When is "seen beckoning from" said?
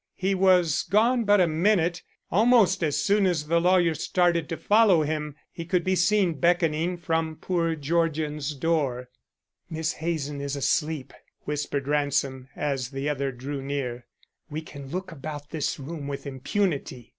5.95-7.35